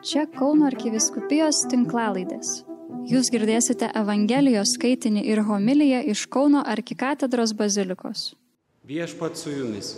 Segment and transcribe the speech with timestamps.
[0.00, 2.62] Čia Kauno arkiviskupijos tinklalaidės.
[3.04, 8.30] Jūs girdėsite Evangelijos skaitinį ir homiliją iš Kauno arkikatedros bazilikos.
[8.88, 9.90] Viešpat su jumis.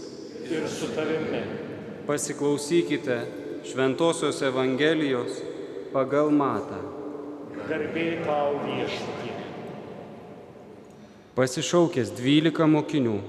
[0.50, 1.42] ir su tavimi.
[2.06, 3.18] Pasiklausykite
[3.62, 5.38] Šventojios Evangelijos
[5.92, 6.80] pagal Matą.
[7.68, 9.36] Garbė tau viešpatie.
[11.38, 13.20] Pasišaukęs dvylika mokinių,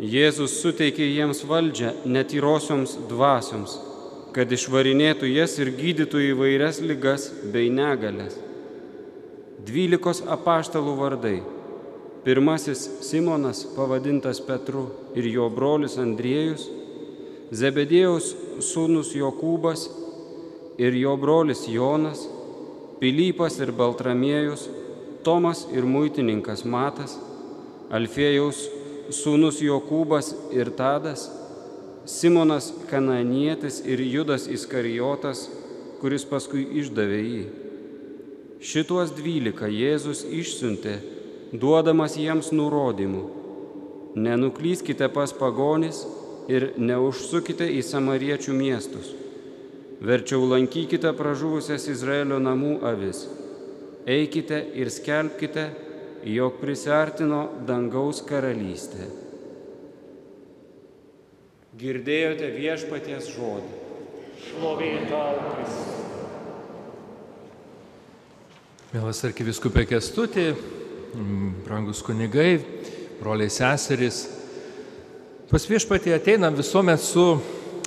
[0.00, 3.76] Jėzus suteikė jiems valdžią netyrosioms dvasioms,
[4.36, 8.36] kad išvarinėtų jas ir gydytų įvairias ligas bei negalės.
[9.64, 11.38] Dvylikos apaštalų vardai.
[12.26, 16.66] Pirmasis Simonas, pavadintas Petru, ir jo brolis Andriejus,
[17.54, 18.32] Zebedėjaus
[18.66, 19.86] sūnus Jokūbas
[20.82, 22.26] ir jo brolis Jonas,
[23.00, 24.66] Pilypas ir Baltramiejus,
[25.24, 27.16] Tomas ir muitininkas Matas,
[27.94, 28.66] Alfėjaus
[29.14, 31.28] sūnus Jokūbas ir Tadas,
[32.06, 35.48] Simonas Kananietis ir Judas Iskarijotas,
[35.98, 37.40] kuris paskui išdavė jį.
[38.62, 40.94] Šituos dvylika Jėzus išsiuntė,
[41.50, 43.24] duodamas jiems nurodymų.
[44.16, 46.04] Nenuklyskite pas pagonis
[46.48, 49.10] ir neužsukite į samariečių miestus.
[50.00, 53.26] Verčiau lankykite pražuvusias Izraelio namų avis.
[54.06, 55.70] Eikite ir skelbkite,
[56.22, 59.25] jog prisartino dangaus karalystė.
[61.76, 63.74] Girdėjote viešpaties žodį.
[64.40, 65.96] Šlovė tau, Kristus.
[68.94, 70.46] Mielas arkiviskupė Kestutė,
[71.66, 72.62] brangus kunigai,
[73.20, 74.22] broliai seserys,
[75.52, 77.26] pas viešpatį ateinam visuomet su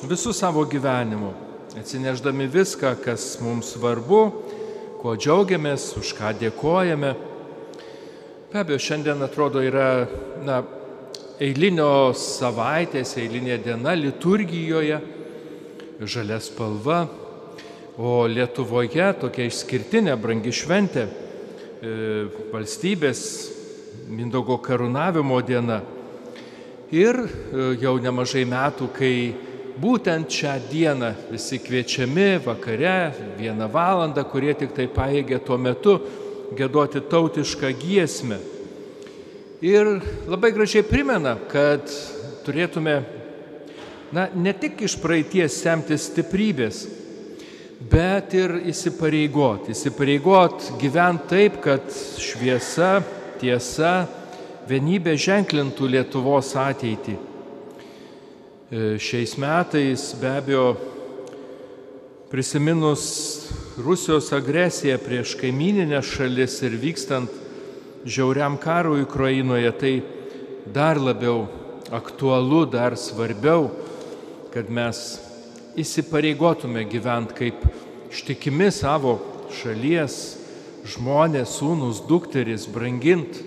[0.05, 1.33] visų savo gyvenimu,
[1.81, 4.23] atsineždami viską, kas mums svarbu,
[5.01, 7.15] kuo džiaugiamės, už ką dėkojame.
[8.53, 10.05] Be abejo, šiandien atrodo yra
[10.45, 10.61] na,
[11.39, 14.99] eilinio savaitės, eilinė diena liturgijoje,
[16.03, 17.05] žalia spalva,
[17.99, 21.11] o Lietuvoje tokia išskirtinė brangi šventė e,
[22.51, 23.21] valstybės
[24.09, 25.81] Mindogo karūnavimo diena.
[26.95, 27.29] Ir e,
[27.79, 29.13] jau nemažai metų, kai
[29.79, 35.99] būtent šią dieną visi kviečiami vakare, vieną valandą, kurie tik tai paėgė tuo metu
[36.55, 38.39] gėdoti tautišką giesmę.
[39.59, 41.83] Ir labai gražiai primena, kad
[42.45, 42.93] turėtume
[44.15, 46.85] na, ne tik iš praeities semtis stiprybės,
[47.91, 49.67] bet ir įsipareigot.
[49.73, 51.91] Įsipareigot gyventi taip, kad
[52.23, 53.01] šviesa,
[53.41, 54.07] tiesa,
[54.69, 57.17] vienybė ženklintų Lietuvos ateitį.
[59.03, 60.65] Šiais metais be abejo
[62.31, 63.03] prisiminus
[63.75, 67.48] Rusijos agresiją prieš kaimininę šalis ir vykstant
[68.05, 69.93] žiauriam karui Ukrainoje, tai
[70.73, 71.47] dar labiau
[71.91, 73.69] aktualu, dar svarbiau,
[74.53, 75.19] kad mes
[75.79, 77.65] įsipareigotume gyventi kaip
[78.09, 79.17] ištikimi savo
[79.53, 80.15] šalies
[80.89, 83.41] žmonės, sūnus, dukteris, brangint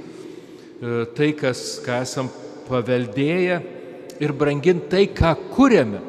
[1.16, 2.30] tai, kas, ką esam
[2.68, 3.58] paveldėję
[4.22, 6.00] ir brangint tai, ką kūrėme,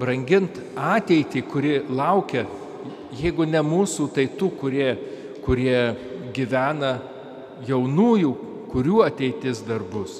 [0.00, 2.46] brangint ateitį, kuri laukia,
[3.16, 4.90] jeigu ne mūsų, tai tų, kurie,
[5.44, 5.78] kurie
[6.36, 6.96] gyvena
[7.64, 8.32] jaunųjų,
[8.72, 10.18] kurių ateitis dar bus.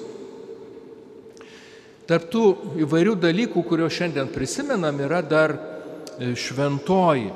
[2.07, 2.43] Tarptų
[2.87, 5.57] įvairių dalykų, kuriuos šiandien prisimenam, yra dar
[6.17, 7.33] šventoji,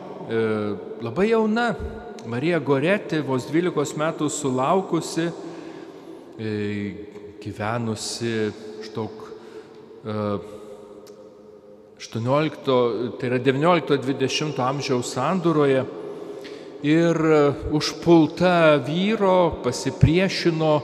[1.02, 1.74] labai jauna
[2.30, 5.26] Marija Goretė, vos 12 metų sulaukusi,
[7.42, 8.34] gyvenusi
[8.86, 9.26] štauk
[12.00, 15.82] 18, tai yra 19-20 amžiaus sandūroje
[16.82, 17.16] ir
[17.72, 20.74] užpulta vyro pasipriešino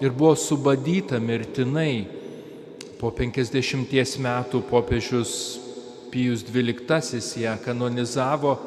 [0.00, 2.06] ir buvo subadyta mirtinai.
[3.00, 5.32] Po 50 metų popiežius
[6.12, 8.58] Pijus XII ją kanonizavo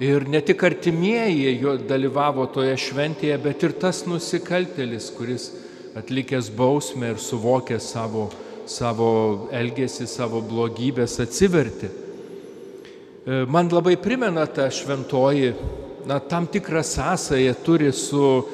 [0.00, 5.50] ir ne tik artimieji jo dalyvavo toje šventėje, bet ir tas nusikaltelis, kuris
[5.98, 8.30] atlikęs bausmę ir suvokęs savo,
[8.70, 9.10] savo
[9.52, 11.90] elgesį, savo blogybės atsiverti.
[13.50, 15.52] Man labai primena ta šventoji,
[16.06, 18.44] na, tam tikrą sąsąją turi su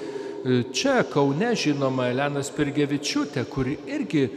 [0.73, 4.29] čia Kaune žinoma Elena Spirgevičiūtė, kuri irgi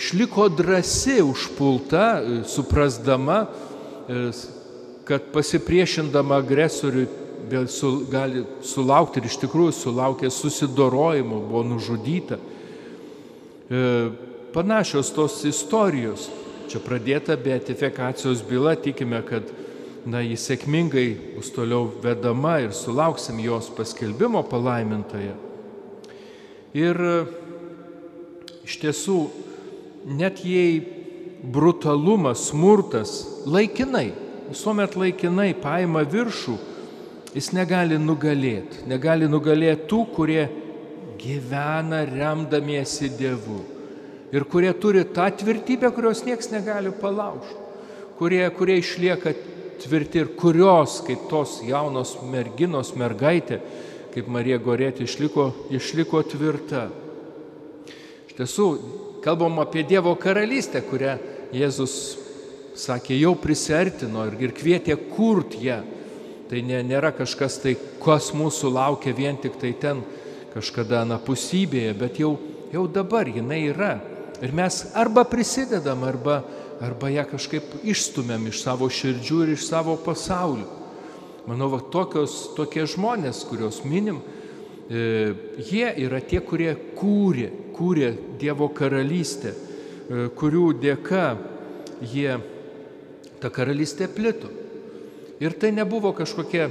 [0.00, 3.44] šliko drasi užpulta, suprasdama,
[5.04, 7.06] kad pasipriešindama agresoriui
[7.68, 12.38] su, gali sulaukti ir iš tikrųjų sulaukė susidorojimo, buvo nužudyta.
[14.54, 16.28] Panašios tos istorijos.
[16.70, 19.48] Čia pradėta beatifikacijos byla, tikime, kad
[20.06, 25.34] na, jis sėkmingai bus toliau vedama ir sulauksim jos paskelbimo palaimintoje.
[26.76, 27.02] Ir
[28.64, 29.18] iš tiesų,
[30.06, 30.80] net jei
[31.42, 34.10] brutalumas, smurtas laikinai
[34.50, 36.56] visuomet laikinai paima viršų,
[37.36, 38.84] jis negali nugalėti.
[38.90, 40.46] Negali nugalėti tų, kurie
[41.20, 43.60] gyvena remdamiesi Dievu.
[44.34, 47.58] Ir kurie turi tą tvirtybę, kurios niekas negali palaužti.
[48.18, 49.32] Kurie, kurie išlieka
[49.80, 53.60] tvirti ir kurios, kaip tos jaunos merginos, mergaitė,
[54.14, 56.88] kaip Marija Gorėtė išliko, išliko tvirta.
[58.28, 58.66] Iš tiesų,
[59.24, 61.16] kalbam apie Dievo karalystę, kurią
[61.54, 61.94] Jėzus
[62.78, 65.80] sakė, jau prisertino ir, ir kvietė kurt ją.
[66.50, 70.02] Tai ne, nėra kažkas tai, kas mūsų laukia vien tik tai ten
[70.50, 72.32] kažkada napusybėje, bet jau,
[72.72, 73.92] jau dabar jinai yra.
[74.40, 76.40] Ir mes arba prisidedam, arba,
[76.80, 80.68] arba ją kažkaip išstumėm iš savo širdžių ir iš savo pasaulio.
[81.48, 84.20] Manau, va, tokios, tokie žmonės, kuriuos minim,
[84.88, 85.32] e,
[85.70, 88.10] jie yra tie, kurie kūrė, kūrė
[88.40, 91.26] Dievo karalystę, e, kurių dėka
[92.00, 92.38] jie
[93.40, 94.48] ta karalystė plito.
[95.40, 96.68] Ir tai nebuvo kažkokie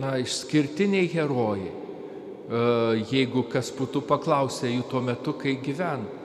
[0.00, 2.66] na, išskirtiniai herojai, e,
[3.12, 6.23] jeigu kas būtų paklausę jų tuo metu, kai gyveno.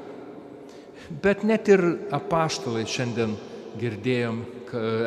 [1.09, 1.81] Bet net ir
[2.13, 3.33] apaštalai šiandien
[3.81, 4.43] girdėjom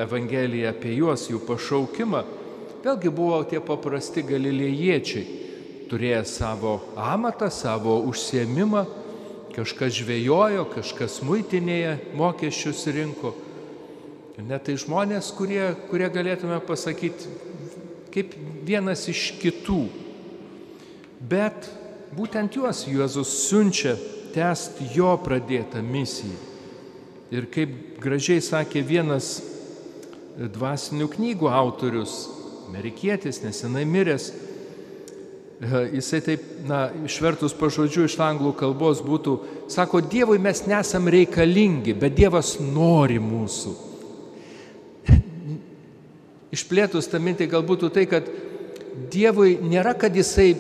[0.03, 2.25] Evangeliją apie juos, jų pašaukimą,
[2.83, 5.23] vėlgi buvo tie paprasti galilėjiečiai,
[5.87, 8.83] turėję savo amatą, savo užsiemimą,
[9.55, 13.37] kažkas žvejojo, kažkas muitinėje mokesčius rinko.
[14.43, 17.31] Net tai žmonės, kurie, kurie galėtume pasakyti,
[18.11, 18.35] kaip
[18.67, 19.85] vienas iš kitų.
[21.31, 21.69] Bet
[22.17, 23.95] būtent juos Jėzus siunčia
[24.35, 26.39] tęsti jo pradėtą misiją.
[27.33, 29.39] Ir kaip gražiai sakė vienas
[30.37, 32.27] dvasinių knygų autorius,
[32.69, 34.31] amerikietis, nesenai miręs,
[35.93, 39.37] jisai taip, na, išvertus pažodžiu iš anglų kalbos būtų,
[39.71, 43.75] sako, Dievui mes nesam reikalingi, bet Dievas nori mūsų.
[46.53, 48.27] Išplėtus tą mintį galbūt tai, kad
[49.13, 50.53] Dievui nėra, kad jisai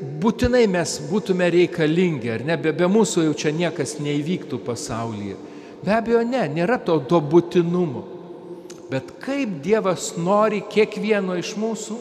[0.00, 5.36] būtinai mes būtume reikalingi, ar ne, be, be mūsų jau čia niekas neįvyktų pasaulyje.
[5.84, 8.04] Be abejo, ne, nėra to, to būtinumo.
[8.90, 11.98] Bet kaip Dievas nori kiekvieno iš mūsų,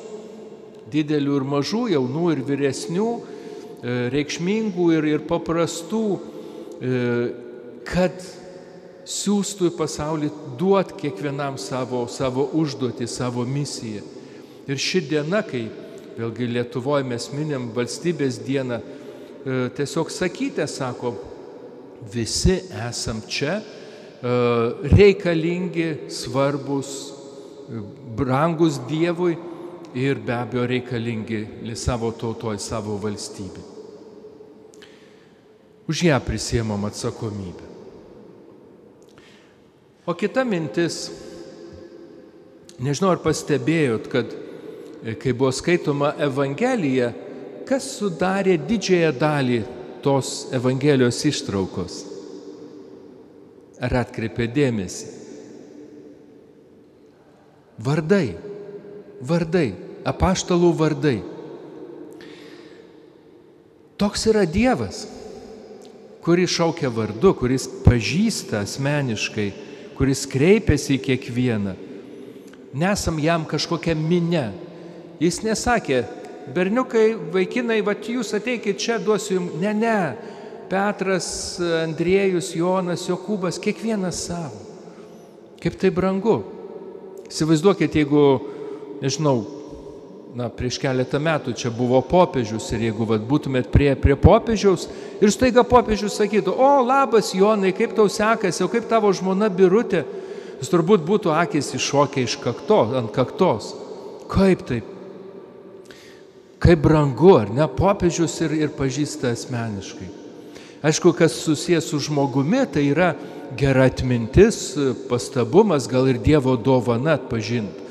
[0.89, 7.01] didelių ir mažų, jaunų ir vyresnių, e, reikšmingų ir, ir paprastų, e,
[7.85, 8.23] kad
[9.09, 14.01] siūstų į pasaulį, duot kiekvienam savo, savo užduotį, savo misiją.
[14.69, 15.67] Ir ši diena, kai
[16.19, 21.13] vėlgi Lietuvoje mes minim valstybės dieną, e, tiesiog sakyti, sako,
[22.11, 24.33] visi esam čia, e,
[24.95, 27.13] reikalingi, svarbus,
[28.17, 29.37] brangus Dievui
[29.93, 33.61] ir be abejo reikalingi savo tautoje, savo valstybė.
[35.89, 37.65] Už ją prisiemam atsakomybę.
[40.05, 41.09] O kita mintis,
[42.81, 44.48] nežinau ar pastebėjot, kad
[45.19, 47.11] kai buvo skaitoma Evangelija,
[47.67, 49.59] kas sudarė didžiąją dalį
[50.03, 52.01] tos Evangelijos ištraukos?
[53.79, 55.13] Ar atkreipė dėmesį?
[57.79, 58.35] Vardai,
[59.23, 59.69] vardai,
[60.07, 61.15] apaštalų vardai.
[63.99, 65.05] Toks yra Dievas,
[66.23, 69.49] kuris šaukia vardu, kuris pažįsta asmeniškai
[69.99, 71.73] kuris kreipiasi į kiekvieną.
[72.79, 74.45] Nesam jam kažkokia minė.
[75.19, 76.03] Jis nesakė,
[76.55, 79.57] berniukai, vaikinai, va jūs ateikit čia, duosiu jums.
[79.59, 79.99] Ne, ne.
[80.69, 84.67] Petras, Andriejus, Jonas, Jokūbas, kiekvienas savo.
[85.59, 86.43] Kaip tai brangu.
[87.29, 88.21] Įsivaizduokit, jeigu,
[89.01, 89.41] nežinau,
[90.37, 94.85] na, prieš keletą metų čia buvo popiežius ir jeigu vat, būtumėt prie, prie popiežiaus
[95.19, 100.05] ir staiga popiežius sakytų, o labas Jonai, kaip tau sekasi, o kaip tavo žmona birutė,
[100.61, 103.73] jis turbūt būtų akis iššokę iš kaktos, ant kaktos.
[104.29, 104.98] Kaip taip?
[106.59, 110.09] Kaip brangu, ar ne, popiežius ir, ir pažįsta asmeniškai.
[110.83, 113.13] Aišku, kas susijęs su žmogumi, tai yra
[113.59, 114.75] gera atmintis,
[115.09, 117.89] pastabumas, gal ir Dievo dovana atpažinti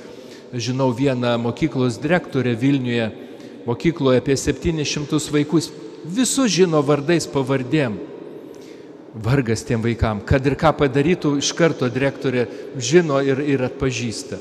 [0.52, 3.10] žinau vieną mokyklos direktorę Vilniuje,
[3.66, 5.70] mokykloje apie 700 vaikus,
[6.04, 7.98] visus žino vardais pavardėm.
[9.14, 12.46] Vargas tiem vaikam, kad ir ką padarytų, iš karto direktorė
[12.76, 14.38] žino ir, ir atpažįsta.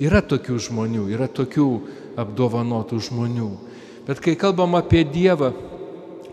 [0.00, 1.66] Yra tokių žmonių, yra tokių
[2.20, 3.50] apdovanotų žmonių.
[4.06, 5.52] Bet kai kalbam apie Dievą,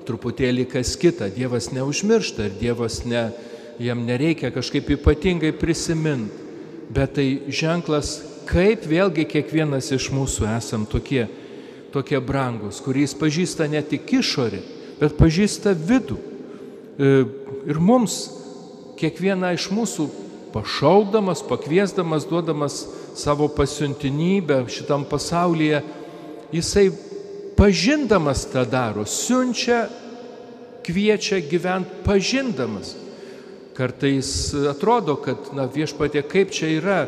[0.07, 3.27] truputėlį kas kita, Dievas neužmiršta ir Dievas ne,
[3.83, 6.45] jam nereikia kažkaip ypatingai prisiminti,
[6.95, 11.25] bet tai ženklas, kaip vėlgi kiekvienas iš mūsų esam tokie,
[11.91, 14.61] tokie brangus, kuriais pažįsta ne tik išorį,
[15.01, 16.17] bet pažįsta vidų.
[16.17, 17.11] E,
[17.67, 18.15] ir mums,
[18.97, 20.07] kiekvieną iš mūsų
[20.53, 22.85] pašaukdamas, pakviesdamas, duodamas
[23.15, 25.81] savo pasiuntinybę šitam pasaulyje,
[26.51, 26.91] jisai
[27.57, 29.87] pažindamas tą daro, siunčia,
[30.85, 32.95] kviečia gyventi pažindamas.
[33.77, 34.29] Kartais
[34.69, 37.01] atrodo, kad na, viešpatė kaip čia yra,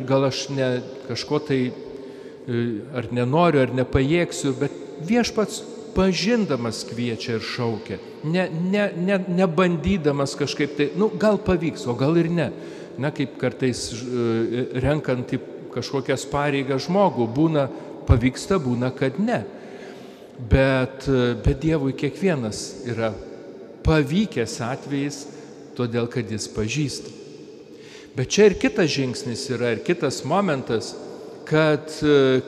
[0.00, 0.68] gal aš ne
[1.08, 1.72] kažko tai e,
[2.96, 4.72] ar nenoriu, ar nepajėgsiu, bet
[5.04, 5.60] viešpats
[5.94, 12.16] pažindamas kviečia ir šaukia, ne, ne, ne, nebandydamas kažkaip tai, nu, gal pavyks, o gal
[12.18, 12.48] ir ne.
[12.98, 15.40] Na, kaip kartais e, renkant į
[15.74, 17.66] kažkokias pareigas žmogų, būna
[18.06, 19.42] pavyksta, būna, kad ne.
[20.38, 23.12] Bet, e, bet Dievui kiekvienas yra
[23.84, 25.20] pavykęs atvejis,
[25.74, 27.12] todėl kad jis pažįsta.
[28.14, 30.92] Bet čia ir kitas žingsnis yra, ir kitas momentas,
[31.48, 32.40] kad e,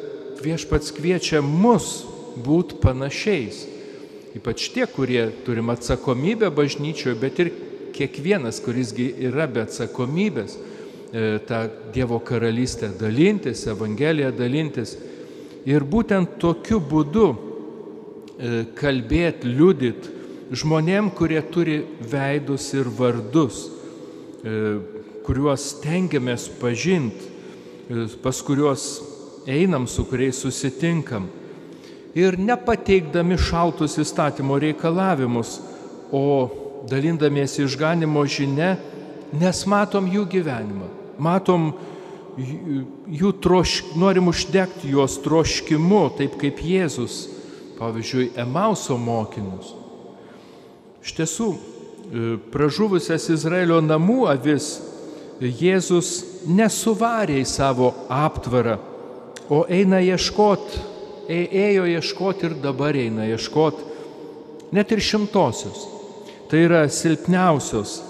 [0.42, 2.04] viešpats kviečia mus
[2.38, 3.64] būti panašiais.
[4.36, 7.52] Ypač tie, kurie turim atsakomybę bažnyčioje, bet ir
[7.96, 11.62] kiekvienas, kurisgi yra be atsakomybės, e, tą
[11.94, 14.96] Dievo karalystę dalintis, Evangeliją dalintis.
[15.66, 20.12] Ir būtent tokiu būdu e, kalbėti, liudyti
[20.54, 23.64] žmonėm, kurie turi veidus ir vardus,
[24.44, 24.60] e,
[25.26, 27.34] kuriuos tengiamės pažinti,
[28.22, 28.84] pas kuriuos
[29.46, 31.26] einam, su kuriais susitinkam
[32.16, 35.58] ir nepateikdami šaltus įstatymo reikalavimus,
[36.12, 36.22] o
[36.88, 38.76] dalindamiesi išganimo žinia,
[39.36, 41.72] nes matom jų gyvenimą, matom
[42.36, 47.24] jų trošk, norim uždegti juos troškimu, taip kaip Jėzus,
[47.78, 49.72] pavyzdžiui, Emauso mokinius.
[51.04, 54.76] Iš tiesų, e, pražuvusias Izraelio namų avis
[55.40, 58.78] Jėzus nesuvarė į savo aptvarą,
[59.48, 60.94] o eina ieškoti
[61.28, 65.95] ėjo ieškoti ir dabar eina ieškoti net ir šimtosios.
[66.46, 68.00] Tai yra silpniausios,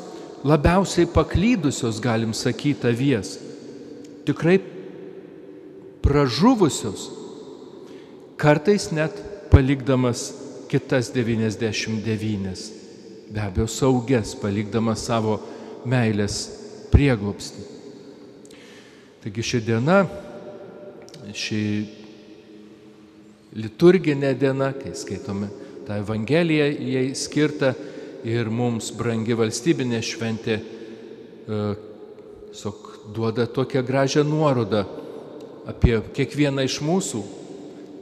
[0.44, 3.36] labiausiai paklydusios, galim sakyti, avies.
[4.28, 4.58] Tikrai
[6.04, 7.08] pražuvusios,
[8.36, 9.16] kartais net
[9.50, 10.28] palikdamas
[10.68, 12.72] kitas 99,
[13.32, 15.38] be abejo saugias, palikdamas savo
[15.88, 16.42] meilės
[16.92, 17.64] prieglopstį.
[19.24, 20.02] Taigi ši diena,
[21.34, 21.60] ši
[23.56, 25.48] liturginė diena, kai skaitome
[25.86, 27.72] tą Evangeliją jai skirtą
[28.26, 31.60] ir mums brangi valstybinė šventė e,
[32.56, 34.82] sok, duoda tokią gražią nuorodą
[35.70, 37.22] apie kiekvieną iš mūsų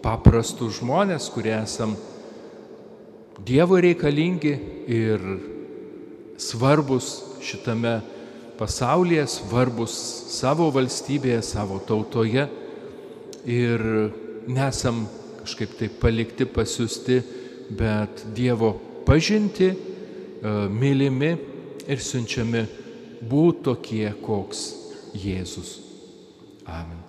[0.04, 1.96] paprastų žmonės, kurie esam
[3.44, 4.52] Dievo reikalingi
[4.94, 5.22] ir
[6.40, 7.08] svarbus
[7.44, 7.98] šitame
[8.56, 9.94] pasaulyje, svarbus
[10.32, 12.46] savo valstybėje, savo tautoje.
[13.44, 13.82] Ir
[14.46, 15.02] nesam
[15.42, 17.18] kažkaip tai palikti, pasiūsti,
[17.74, 18.70] bet Dievo
[19.04, 19.72] pažinti,
[20.44, 21.32] mylimi
[21.88, 22.64] ir siunčiami
[23.24, 24.66] būti tokie, koks
[25.16, 25.78] Jėzus.
[26.66, 27.00] Amen.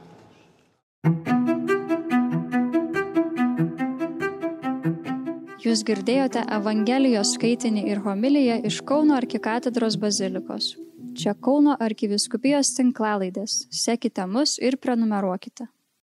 [5.65, 10.75] Jūs girdėjote Evangelijos skaitinį ir homiliją iš Kauno arkikatedros bazilikos.
[11.17, 13.63] Čia Kauno arkiviskupijos tinklalaidės.
[13.73, 15.65] Sekite mus ir prenumeruokite.